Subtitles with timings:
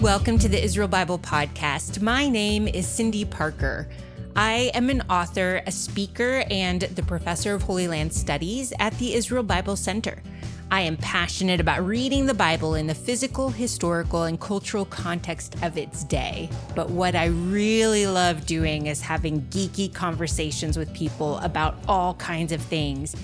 [0.00, 2.00] Welcome to the Israel Bible Podcast.
[2.00, 3.86] My name is Cindy Parker.
[4.34, 9.12] I am an author, a speaker, and the professor of Holy Land Studies at the
[9.12, 10.22] Israel Bible Center.
[10.70, 15.76] I am passionate about reading the Bible in the physical, historical, and cultural context of
[15.76, 16.48] its day.
[16.74, 22.52] But what I really love doing is having geeky conversations with people about all kinds
[22.52, 23.14] of things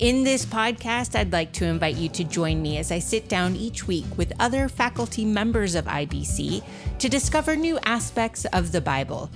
[0.00, 3.54] in this podcast, I'd like to invite you to join me as I sit down
[3.54, 6.64] each week with other faculty members of IBC
[6.98, 9.30] to discover new aspects of the Bible.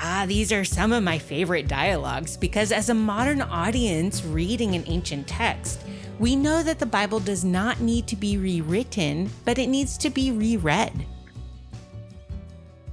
[0.00, 4.84] Ah, these are some of my favorite dialogues because, as a modern audience reading an
[4.86, 5.82] ancient text,
[6.20, 10.08] we know that the Bible does not need to be rewritten, but it needs to
[10.08, 10.92] be reread.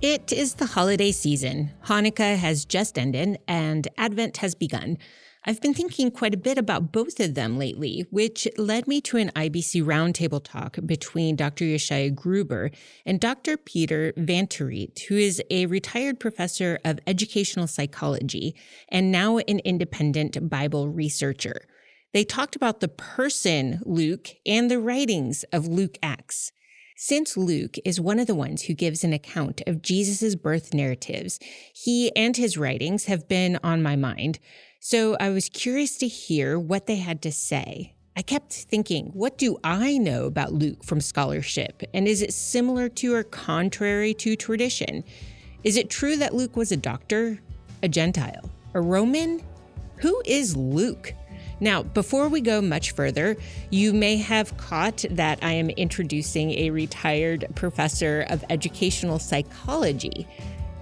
[0.01, 1.69] It is the holiday season.
[1.85, 4.97] Hanukkah has just ended and Advent has begun.
[5.45, 9.17] I've been thinking quite a bit about both of them lately, which led me to
[9.17, 11.65] an IBC roundtable talk between Dr.
[11.65, 12.71] Yeshaya Gruber
[13.05, 13.57] and Dr.
[13.57, 18.55] Peter Van 't Riet, who is a retired professor of educational psychology
[18.87, 21.65] and now an independent Bible researcher.
[22.13, 26.53] They talked about the person Luke and the writings of Luke Acts.
[26.95, 31.39] Since Luke is one of the ones who gives an account of Jesus' birth narratives,
[31.73, 34.39] he and his writings have been on my mind.
[34.79, 37.95] So I was curious to hear what they had to say.
[38.15, 41.81] I kept thinking, what do I know about Luke from scholarship?
[41.95, 45.03] And is it similar to or contrary to tradition?
[45.63, 47.39] Is it true that Luke was a doctor,
[47.81, 49.41] a Gentile, a Roman?
[49.97, 51.13] Who is Luke?
[51.63, 53.37] Now, before we go much further,
[53.69, 60.27] you may have caught that I am introducing a retired professor of educational psychology.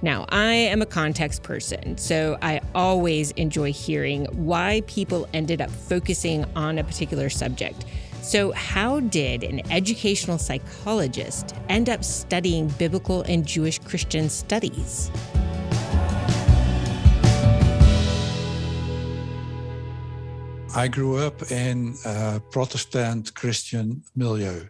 [0.02, 5.70] Now, I am a context person, so I always enjoy hearing why people ended up
[5.70, 7.86] focusing on a particular subject.
[8.24, 15.12] So, how did an educational psychologist end up studying biblical and Jewish Christian studies?
[20.74, 24.68] I grew up in a Protestant Christian milieu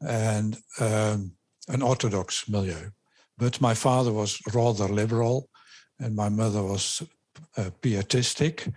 [0.00, 1.32] and um,
[1.66, 2.90] an Orthodox milieu.
[3.36, 5.50] But my father was rather liberal,
[5.98, 7.02] and my mother was
[7.56, 8.68] uh, pietistic.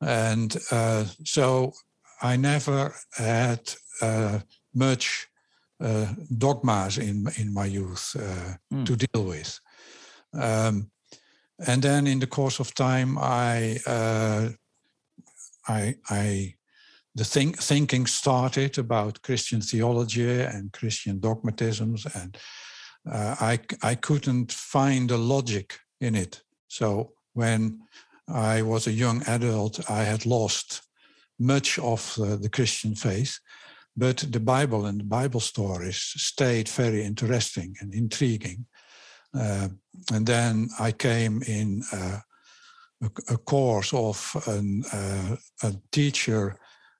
[0.00, 1.72] And uh, so
[2.20, 3.60] I never had
[4.02, 4.40] uh,
[4.74, 5.26] much
[5.80, 8.14] uh, dogmas in, in my youth
[8.72, 8.84] mm.
[8.84, 9.58] to deal with.
[10.34, 10.90] Um,
[11.66, 14.50] and then in the course of time, I, uh,
[15.68, 16.54] I, I
[17.14, 22.36] the think, thinking started about Christian theology and Christian dogmatisms and
[23.10, 26.42] uh, I, I couldn't find the logic in it.
[26.68, 27.80] So when
[28.28, 30.82] I was a young adult, I had lost
[31.38, 33.38] much of uh, the Christian faith,
[33.96, 38.66] but the Bible and the Bible stories stayed very interesting and intriguing.
[39.34, 39.68] Uh,
[40.12, 42.18] and then I came in uh,
[43.28, 46.58] a, course of an, uh, a teacher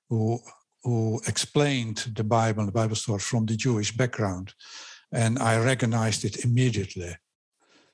[0.09, 0.39] who
[0.83, 4.53] who explained the Bible the Bible story from the Jewish background
[5.11, 7.15] and I recognized it immediately.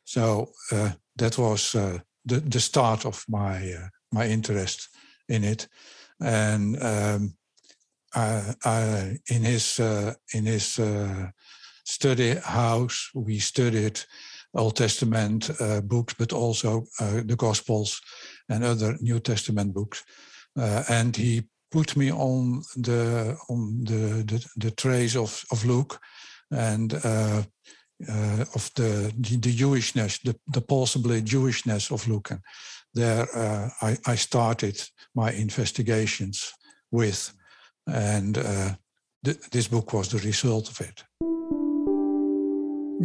[0.04, 4.90] So uh, that was uh, the the start of my uh, my interest
[5.28, 5.68] in it,
[6.22, 7.38] and um,
[8.14, 11.32] I, I, in his uh, in his uh,
[11.86, 14.00] study house we studied
[14.56, 18.02] Old Testament uh, books, but also the Gospels
[18.50, 20.04] and other New Testament books,
[20.90, 26.00] and he put me on the on the the, the trace of of Luke
[26.52, 27.44] and uh,
[28.10, 32.42] uh, of the, the, Jewishness, the, the possibly Jewishness of Lucan.
[32.94, 34.82] There, uh, I, I, started
[35.14, 36.52] my investigations
[36.92, 37.34] with,
[37.88, 38.36] and
[39.24, 41.04] th- this book was the result of it.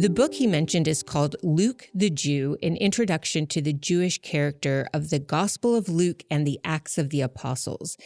[0.01, 4.89] The book he mentioned is called Luke the Jew An Introduction to the Jewish Character
[4.95, 7.97] of the Gospel of Luke and the Acts of the Apostles.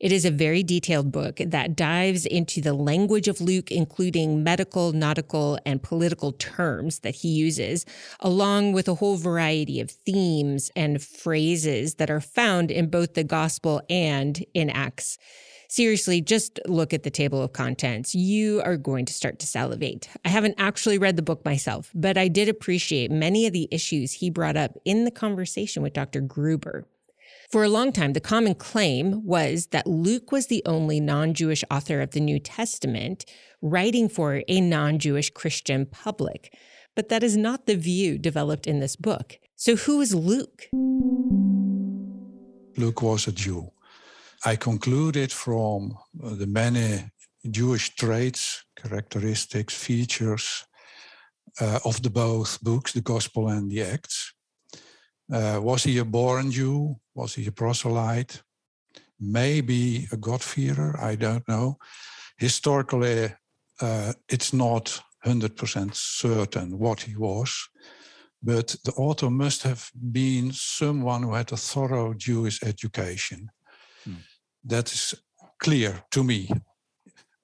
[0.00, 4.92] It is a very detailed book that dives into the language of Luke, including medical,
[4.92, 7.84] nautical, and political terms that he uses,
[8.20, 13.24] along with a whole variety of themes and phrases that are found in both the
[13.24, 15.18] gospel and in Acts
[15.72, 18.14] seriously, just look at the table of contents.
[18.14, 20.08] You are going to start to salivate.
[20.22, 24.12] I haven't actually read the book myself, but I did appreciate many of the issues
[24.12, 26.20] he brought up in the conversation with Dr.
[26.20, 26.84] Gruber.
[27.50, 31.64] For a long time, the common claim was that Luke was the only non Jewish
[31.70, 33.24] author of the New Testament
[33.62, 36.54] writing for a non Jewish Christian public.
[36.94, 39.38] But that is not the view developed in this book.
[39.56, 40.68] So, who is Luke?
[42.76, 43.70] Luke was a Jew.
[44.44, 47.10] I concluded from uh, the many
[47.48, 50.64] Jewish traits, characteristics, features
[51.60, 54.34] uh, of the both books, the Gospel and the Acts.
[55.32, 56.96] Uh, was he a born Jew?
[57.14, 58.42] Was he a proselyte?
[59.20, 60.98] Maybe a God-fearer?
[61.00, 61.78] I don't know.
[62.36, 63.32] Historically,
[63.80, 67.68] uh, it's not 100% certain what he was,
[68.42, 73.50] but the author must have been someone who had a thorough Jewish education.
[74.04, 74.14] Hmm.
[74.64, 75.14] That is
[75.58, 76.48] clear to me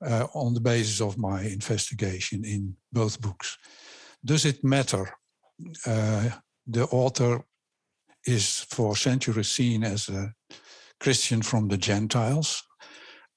[0.04, 3.58] uh, on the basis of my investigation in both books.
[4.24, 5.10] Does it matter?
[5.86, 6.30] Uh,
[6.66, 7.44] the author
[8.26, 10.32] is for centuries seen as a
[11.00, 12.62] Christian from the Gentiles.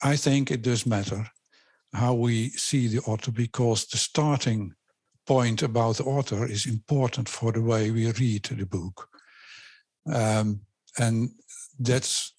[0.04, 1.26] I think it does matter
[1.94, 4.74] how we see the author because the starting
[5.28, 9.08] point about the author is important for the way we read the book.
[10.12, 10.62] Um,
[10.98, 11.30] and
[11.80, 12.34] that's,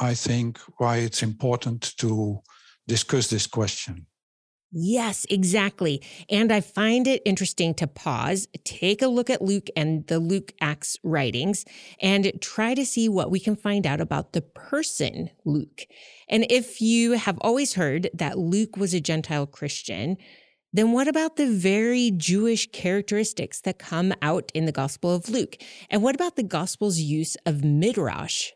[0.00, 2.40] I think, why it's important to
[2.86, 4.06] discuss this question.
[4.72, 6.00] Yes, exactly.
[6.28, 10.52] And I find it interesting to pause, take a look at Luke and the Luke
[10.60, 11.64] Acts writings,
[12.00, 15.86] and try to see what we can find out about the person Luke.
[16.28, 20.16] And if you have always heard that Luke was a Gentile Christian,
[20.72, 25.56] then what about the very Jewish characteristics that come out in the Gospel of Luke?
[25.90, 28.52] And what about the Gospel's use of midrash?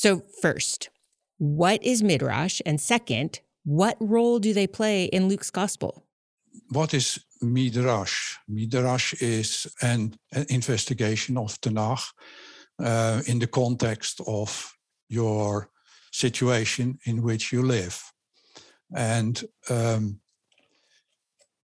[0.00, 0.90] So, first,
[1.38, 2.60] what is midrash?
[2.64, 6.04] And second, what role do they play in Luke's Gospel?
[6.68, 8.36] What is midrash?
[8.46, 12.12] Midrash is an, an investigation of Tanakh
[12.78, 14.72] uh, in the context of
[15.08, 15.68] your
[16.12, 18.00] situation in which you live.
[18.94, 20.20] And um,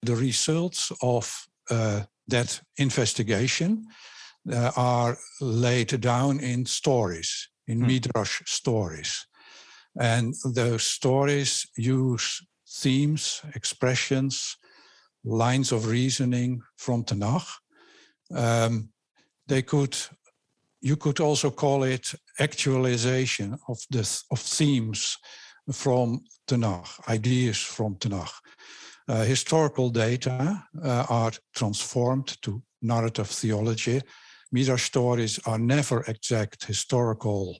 [0.01, 3.85] the results of uh, that investigation
[4.51, 7.87] uh, are laid down in stories, in mm.
[7.87, 9.27] midrash stories.
[9.99, 12.41] And those stories use
[12.81, 14.57] themes, expressions,
[15.23, 17.47] lines of reasoning from Tanakh.
[18.33, 18.89] Um,
[19.47, 19.97] they could,
[20.81, 25.17] you could also call it actualization of the of themes
[25.71, 28.33] from Tanakh, ideas from Tanakh.
[29.09, 34.01] Uh, historical data uh, are transformed to narrative theology.
[34.51, 37.57] Midrash stories are never exact historical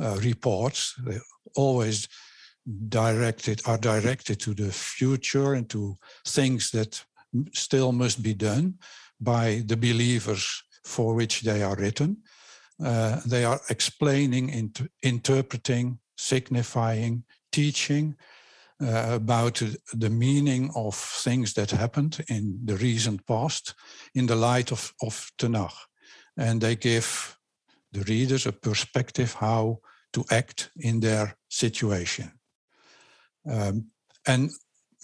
[0.00, 0.94] uh, reports.
[1.04, 1.18] They
[1.56, 2.08] always
[2.88, 7.04] directed are directed to the future and to things that
[7.52, 8.74] still must be done
[9.20, 12.18] by the believers for which they are written.
[12.84, 18.16] Uh, they are explaining, int- interpreting, signifying, teaching,
[18.82, 19.62] uh, about
[19.92, 23.74] the meaning of things that happened in the recent past
[24.14, 25.74] in the light of, of Tanakh.
[26.36, 27.36] And they give
[27.92, 29.80] the readers a perspective how
[30.12, 32.32] to act in their situation.
[33.50, 33.86] Um,
[34.26, 34.50] and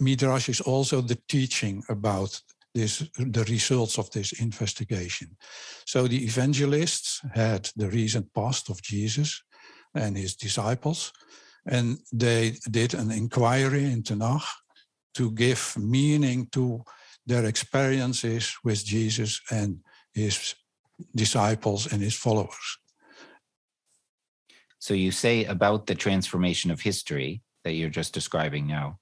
[0.01, 2.41] Midrash is also the teaching about
[2.75, 5.37] this, the results of this investigation.
[5.87, 9.43] So the evangelists had the recent past of Jesus
[9.95, 11.13] and his disciples,
[11.67, 14.47] and they did an inquiry in Tanakh
[15.15, 16.85] to give meaning to
[17.27, 19.81] their experiences with Jesus and
[20.15, 20.55] his
[21.15, 22.79] disciples and his followers.
[24.79, 28.99] So you say about the transformation of history that you're just describing now,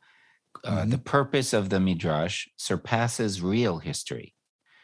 [0.64, 0.90] uh, mm-hmm.
[0.90, 4.34] the purpose of the Midrash surpasses real history.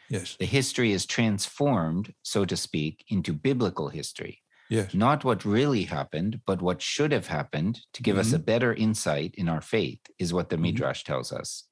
[0.09, 0.35] Yes.
[0.39, 4.41] The history is transformed, so to speak, into biblical history.
[4.69, 4.93] Yes.
[4.93, 8.21] Not what really happened, but what should have happened to give mm-hmm.
[8.21, 8.45] us a mm-hmm.
[8.45, 10.63] better insight in our faith, is what the mm-hmm.
[10.63, 11.65] Midrash tells us.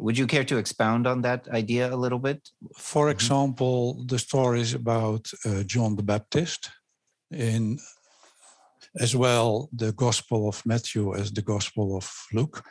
[0.00, 2.48] Would you care to expound on that idea a little bit?
[2.76, 3.16] For mm-hmm.
[3.16, 6.70] example, the stories about uh, John the Baptist,
[7.30, 7.78] in
[8.98, 12.64] as well the Gospel of Matthew as the Gospel of Luke.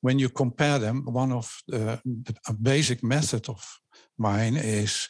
[0.00, 3.60] When you compare them, one of the, the basic method of
[4.16, 5.08] mine is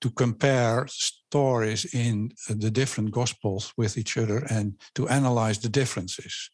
[0.00, 6.50] to compare stories in the different gospels with each other and to analyze the differences.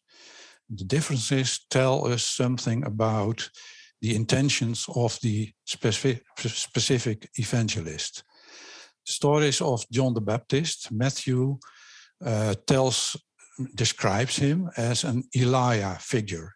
[0.69, 3.49] The differences tell us something about
[4.01, 8.23] the intentions of the specific, specific evangelist.
[9.05, 11.57] Stories of John the Baptist, Matthew
[12.25, 13.15] uh, tells
[13.75, 16.53] describes him as an Elijah figure.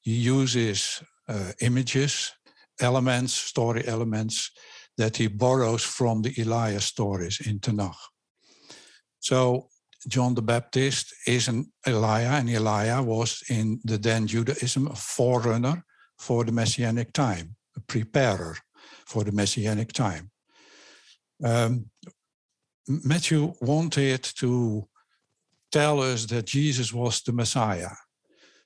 [0.00, 2.32] He uses uh, images,
[2.80, 4.50] elements, story elements
[4.96, 7.98] that he borrows from the Elijah stories in Tanakh.
[9.20, 9.68] So
[10.08, 15.84] John the Baptist is an Elijah, and Elijah was in the then Judaism a forerunner
[16.18, 18.56] for the Messianic time, a preparer
[19.06, 20.30] for the Messianic time.
[21.42, 21.90] Um,
[22.86, 24.88] Matthew wanted to
[25.70, 27.90] tell us that Jesus was the Messiah.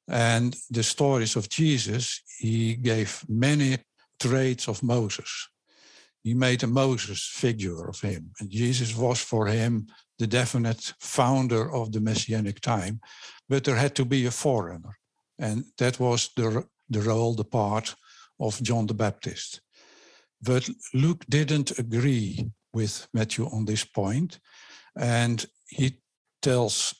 [0.08, 3.78] And the stories of Jesus, he gave many
[4.18, 5.48] traits of Moses.
[6.22, 8.30] he made a Moses figure of him.
[8.40, 9.86] And Jesus was for him
[10.18, 13.00] the definite founder of the messianic time,
[13.48, 14.96] but there had to be a forerunner.
[15.38, 17.94] And that was the, the role, the part
[18.38, 19.60] of John the Baptist.
[20.40, 24.40] But Luke didn't agree with Matthew on this point,
[24.96, 26.00] and he
[26.40, 26.94] tells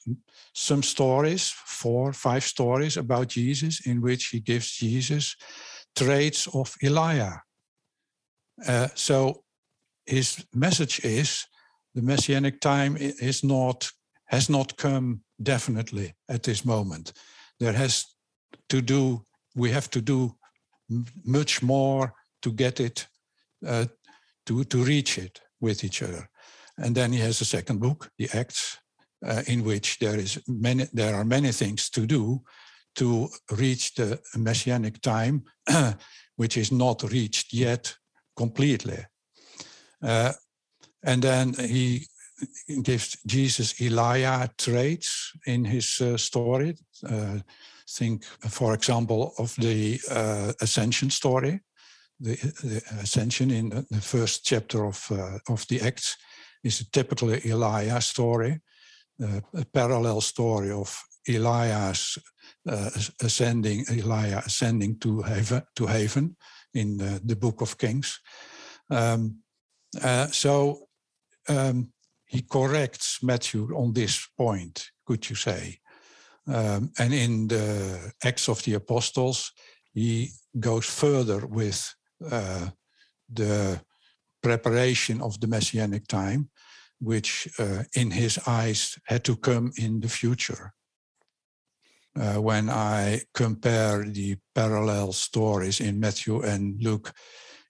[0.54, 5.36] some stories, four, five stories about Jesus, in which he gives Jesus
[5.96, 7.42] traits of Elijah.
[8.66, 9.42] Uh, so
[10.06, 11.46] his message is
[11.94, 13.90] the messianic time is not
[14.26, 17.12] has not come definitely at this moment.
[17.60, 18.06] There has
[18.70, 19.22] to do
[19.54, 20.36] we have to do
[21.24, 23.08] much more to get it
[23.66, 23.86] uh,
[24.46, 26.28] to to reach it with each other.
[26.76, 28.78] And then he has a second book, the Acts,
[29.26, 32.42] uh, in which there is many there are many things to do
[32.94, 35.44] to reach the messianic time,
[36.36, 37.96] which is not reached yet
[38.36, 39.06] completely.
[40.02, 40.32] Uh,
[41.04, 42.06] and then he
[42.82, 46.76] gives Jesus Elijah traits in his uh, story.
[47.88, 51.60] Think, for example, of the uh, ascension story,
[52.20, 56.16] the, the, ascension in the first chapter of uh, of the Acts
[56.62, 58.60] is a typical Elijah story,
[59.22, 62.18] uh, a parallel story of Elijah's
[62.68, 66.36] uh, ascending, Elijah ascending to heaven, to heaven
[66.74, 68.20] in the, the Book of Kings.
[68.90, 69.38] Um,
[70.02, 70.88] uh, so
[71.48, 71.92] um,
[72.26, 75.80] he corrects Matthew on this point, could you say?
[76.46, 79.52] Um, and in the Acts of the Apostles,
[79.94, 81.94] he goes further with
[82.30, 82.68] uh,
[83.32, 83.80] the
[84.42, 86.50] preparation of the messianic time,
[87.00, 90.72] which uh, in his eyes had to come in the future.
[92.14, 97.12] Uh, when I compare the parallel stories in Matthew and Luke,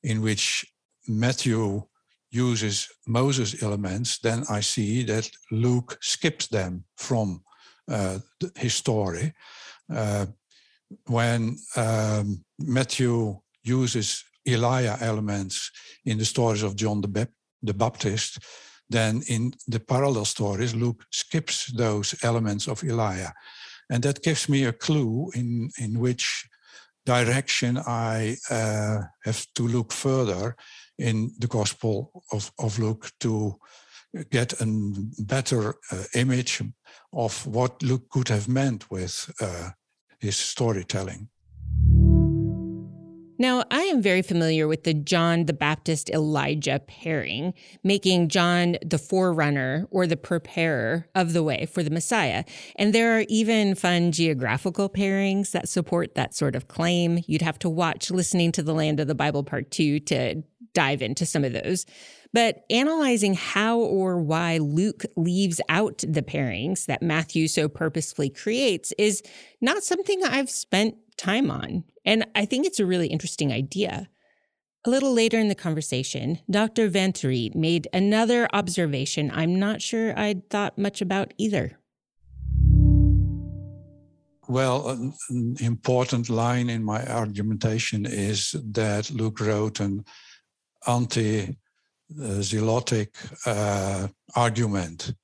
[0.03, 0.65] in which
[1.07, 1.83] Matthew
[2.31, 7.43] uses Moses elements, then I see that Luke skips them from
[8.57, 9.33] his story.
[9.93, 10.27] Uh,
[11.07, 15.71] when um, Matthew uses Elijah elements
[16.05, 17.29] in the stories of John the,
[17.63, 18.39] the Baptist,
[18.91, 23.33] then in the parallel stories, Luke skips those elements of Elijah.
[23.91, 26.49] And that gives me a clue in, in which
[27.05, 30.57] direction I uh, have to look further
[30.99, 33.59] in the Gospel of, of Luke to
[34.31, 34.67] get a
[35.19, 36.63] better uh, image
[37.13, 39.71] of what Luke could have meant with uh,
[40.19, 41.29] his storytelling.
[43.43, 48.99] Now, I am very familiar with the John the Baptist Elijah pairing, making John the
[48.99, 52.45] forerunner or the preparer of the way for the Messiah.
[52.77, 57.25] And there are even fun geographical pairings that support that sort of claim.
[57.27, 61.03] You'd have to watch Listening to the Land of the Bible Part 2 to dive
[61.03, 61.87] into some of those.
[62.33, 68.93] But analyzing how or why Luke leaves out the pairings that Matthew so purposefully creates
[68.99, 69.23] is
[69.61, 71.85] not something I've spent time on.
[72.05, 74.09] And I think it's a really interesting idea.
[74.85, 76.89] A little later in the conversation, Dr.
[76.89, 81.79] Van 't Riet made another observation I'm not sure I'd thought much about either.
[84.49, 90.05] Well, an, an important line in my argumentation is that Luke wrote an
[90.87, 91.57] anti
[92.15, 93.09] zealotic
[93.47, 95.15] uh, argument.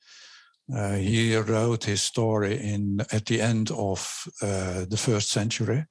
[0.75, 5.85] Uh, he wrote his story in at the end of uh, the first century.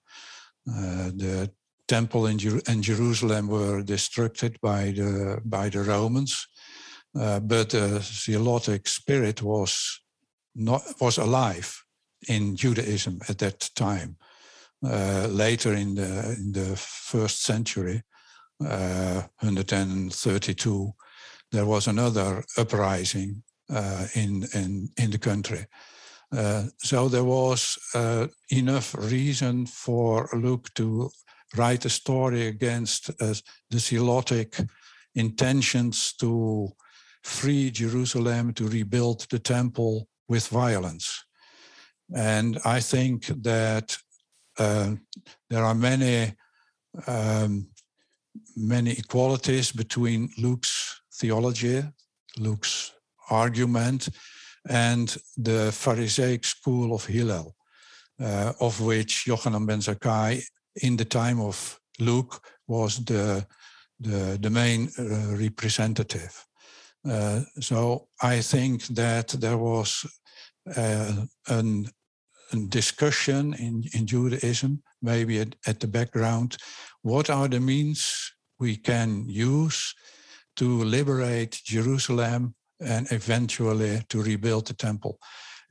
[0.66, 1.50] The
[1.88, 6.48] temple in, Jer- in, Jerusalem were destructed by the by the Romans,
[7.20, 10.02] uh, but the zealotic spirit was
[10.56, 11.84] not was alive
[12.28, 14.18] in Judaism at that time.
[14.86, 18.04] Uh, later in the in the first century,
[18.60, 20.94] 132,
[21.52, 25.66] there was another uprising uh, in, in, in the country.
[26.36, 31.10] Uh, so there was uh, enough reason for Luke to
[31.56, 33.34] write a story against uh,
[33.70, 34.68] the Zealotic
[35.16, 36.70] intentions to
[37.24, 41.24] free Jerusalem, to rebuild the temple with violence.
[42.16, 43.98] And I think that
[44.58, 44.96] uh,
[45.50, 46.34] there are many
[47.06, 47.68] um,
[48.58, 51.84] many equalities between Luke's theology,
[52.38, 52.94] Luke's
[53.30, 54.10] argument,
[54.70, 57.56] and the Pharisaic school of Hillel,
[58.20, 60.44] uh, of which Yochanan ben Zakkai,
[60.82, 63.46] in the time of Luke, was the,
[64.00, 66.46] the, the main uh, representative.
[67.08, 70.06] Uh, so I think that there was
[70.76, 71.14] uh,
[71.48, 71.88] an,
[72.70, 76.58] discussion in, in Judaism, maybe at, at the background,
[77.02, 79.94] what are the means we can use
[80.56, 85.20] to liberate Jerusalem and eventually to rebuild the temple.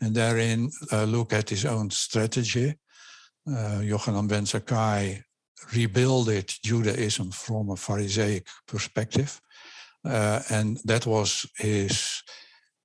[0.01, 2.75] And therein, uh, look at his own strategy.
[3.49, 5.23] Uh, Yochanan ben Zakkai
[5.75, 9.41] rebuilded Judaism from a Pharisaic perspective.
[10.05, 12.23] Uh, and that was his,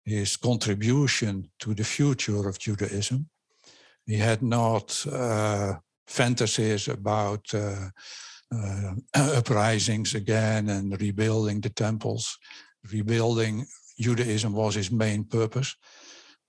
[0.03, 3.29] his contribution to the future of Judaism.
[4.05, 5.75] He had not uh,
[6.07, 7.89] fantasies about uh,
[9.15, 12.37] uprisings again and rebuilding the temples.
[12.91, 13.65] Rebuilding
[13.99, 15.75] Judaism was his main purpose.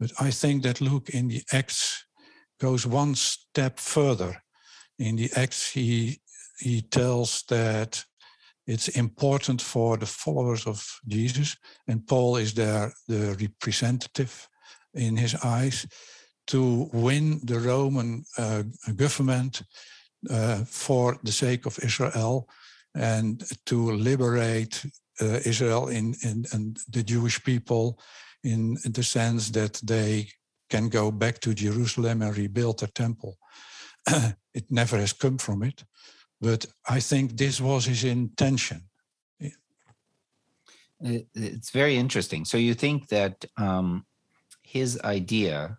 [0.00, 2.06] But I think that Luke in the Acts
[2.60, 4.42] goes one step further.
[4.98, 6.20] In the Acts, he,
[6.58, 8.04] he tells that
[8.66, 11.56] it's important for the followers of Jesus,
[11.88, 14.48] and Paul is there the representative
[14.94, 15.86] in his eyes,
[16.46, 18.62] to win the Roman uh,
[18.96, 19.62] government
[20.30, 22.48] uh, for the sake of Israel
[22.94, 24.84] and to liberate
[25.20, 27.98] uh, Israel in, in, in, the Jewish people
[28.44, 30.28] in, in the sense that they
[30.70, 33.36] can go back to Jerusalem and rebuild their temple.
[34.54, 35.84] it never has come from it,
[36.40, 38.82] but I think this was his intention.
[41.00, 42.44] It's very interesting.
[42.44, 44.06] So you think that um,
[44.62, 45.78] his idea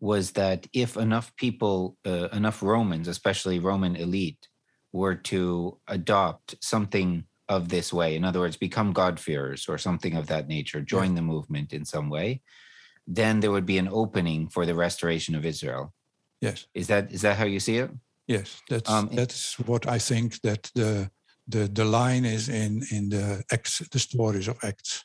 [0.00, 4.48] was that if enough people, uh, enough Romans, especially Roman elite,
[4.92, 10.26] were to adopt something of this way, in other words, become God-fearers or something of
[10.26, 12.42] that nature, join the movement in some way,
[13.06, 15.92] then there would be an opening for the restoration of Israel.
[16.40, 16.66] Yes.
[16.74, 17.90] Is that is that how you see it?
[18.26, 21.10] Yes, that's um, that's what I think that the
[21.48, 25.04] the the line is in in the acts the stories of acts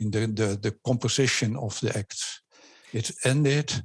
[0.00, 2.40] in the the, the composition of the acts
[2.92, 3.82] it ended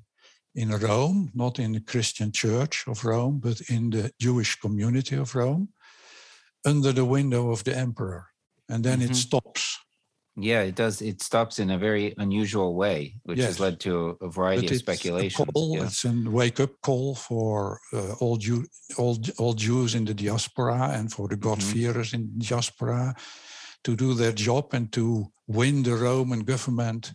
[0.54, 5.36] in Rome, not in the Christian church of Rome, but in the Jewish community of
[5.36, 5.70] Rome,
[6.66, 8.28] under the window of the emperor.
[8.68, 9.12] And then mm-hmm.
[9.12, 9.80] it stops.
[10.38, 11.02] Yeah, it does.
[11.02, 13.48] It stops in a very unusual way, which yes.
[13.48, 15.50] has led to a variety but of speculations.
[15.54, 15.84] Call, yeah.
[15.84, 18.66] It's a wake-up call for uh, all, Jew,
[18.98, 21.50] all, all Jews in the diaspora and for the mm-hmm.
[21.50, 22.22] God-fearers mm-hmm.
[22.22, 23.14] in the diaspora
[23.84, 27.14] to do their job and to win the Roman government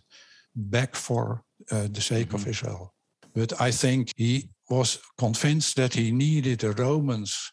[0.55, 2.35] back for uh, the sake mm-hmm.
[2.35, 2.93] of Israel.
[3.37, 7.51] But I think he was convinced that he needed the Romans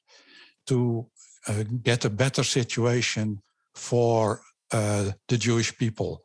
[0.67, 1.07] to
[1.47, 3.43] uh, get a better situation
[3.75, 4.41] for
[4.73, 6.23] uh, the Jewish people.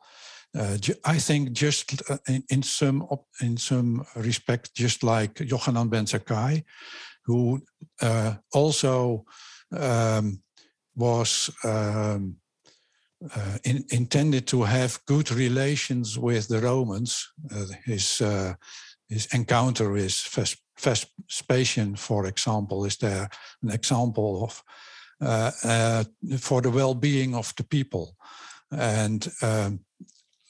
[0.58, 3.06] Uh, I think just uh, in, in, some
[3.42, 6.64] in some respect, just like Yochanan ben Zakkai,
[7.26, 7.60] who
[8.00, 9.26] uh, also
[9.76, 10.42] um,
[10.96, 12.36] was um,
[13.36, 17.30] uh, in, intended to have good relations with the Romans.
[17.84, 18.22] His
[19.10, 20.14] his encounter with
[20.78, 23.28] Vespasian, for example, is there
[23.62, 24.62] an example of
[25.20, 26.04] uh, uh,
[26.38, 28.16] for the well-being of the people,
[28.70, 29.80] and um,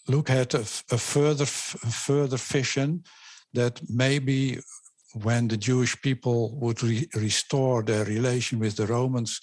[0.07, 0.61] Luke at a,
[0.92, 3.03] a further a further vision
[3.55, 4.61] that maybe
[5.14, 9.40] when the Jewish people would re restore their relation with the Romans,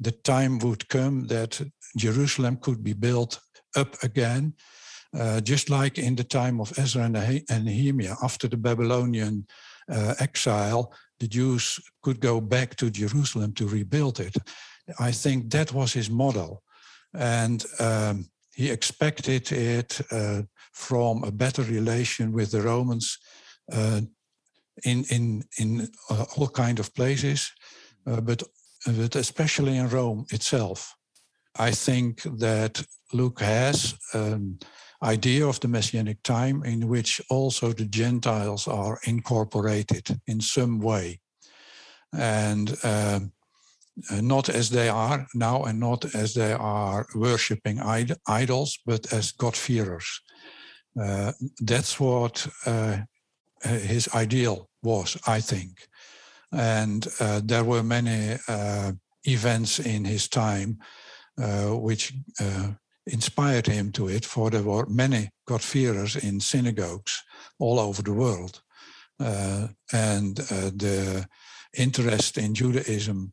[0.00, 1.60] the time would come that
[1.96, 3.38] Jerusalem could be built
[3.76, 4.54] up again
[5.18, 9.46] uh, just like in the time of Ezra and Nehemiah, after the Babylonian
[9.88, 14.36] uh, exile, the Jews could go back to Jerusalem to rebuild it.
[14.98, 16.62] I think that was his model.
[17.14, 23.18] And um, he expected it uh, from a better relation with the Romans
[23.72, 24.00] uh,
[24.84, 27.52] in, in, in uh, all kind of places,
[28.04, 28.42] but,
[28.84, 30.94] but especially in Rome itself.
[31.56, 34.58] I think that Luke has um,
[35.02, 41.20] idea of the messianic time in which also the Gentiles are incorporated in some way.
[42.12, 43.32] And um,
[44.10, 49.12] uh, not as they are now and not as they are worshipping id- idols, but
[49.12, 50.20] as God-fearers.
[51.00, 52.98] Uh, that's what uh,
[53.62, 55.86] his ideal was, I think.
[56.52, 58.92] And uh, there were many uh,
[59.24, 60.78] events in his time
[61.40, 62.12] uh, which
[63.06, 67.22] inspired him to it, for there were many God-fearers in synagogues
[67.58, 68.62] all over the world.
[69.20, 71.26] Uh, and uh, the
[71.76, 73.32] interest in Judaism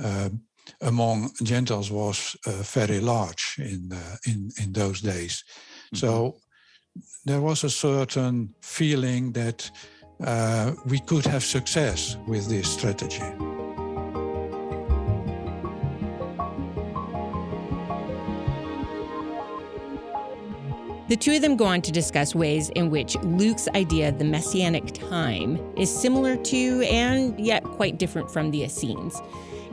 [0.00, 0.30] uh,
[0.80, 5.44] among Gentiles was uh, very large in, uh, in, in those days.
[5.94, 5.96] Mm-hmm.
[5.96, 6.36] So
[7.24, 9.70] there was a certain feeling that
[10.24, 13.47] uh, we could have success with this strategy.
[21.08, 24.26] The two of them go on to discuss ways in which Luke's idea of the
[24.26, 29.22] messianic time is similar to and yet quite different from the Essenes.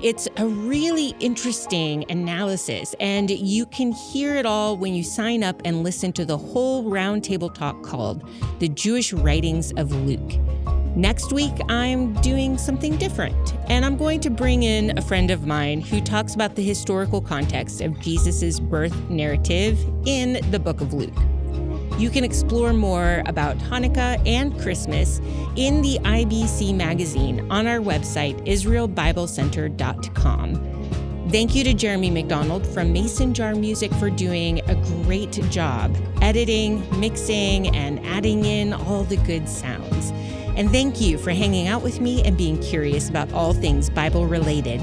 [0.02, 5.62] It's a really interesting analysis, and you can hear it all when you sign up
[5.66, 8.24] and listen to the whole roundtable talk called
[8.60, 10.40] The Jewish Writings of Luke.
[10.96, 15.46] Next week, I'm doing something different, and I'm going to bring in a friend of
[15.46, 20.94] mine who talks about the historical context of Jesus' birth narrative in the book of
[20.94, 21.12] Luke.
[22.00, 25.20] You can explore more about Hanukkah and Christmas
[25.58, 31.30] in the IBC magazine on our website, israelbiblecenter.com.
[31.30, 36.88] Thank you to Jeremy McDonald from Mason Jar Music for doing a great job editing,
[37.00, 40.14] mixing, and adding in all the good sounds.
[40.56, 44.26] And thank you for hanging out with me and being curious about all things Bible
[44.26, 44.82] related.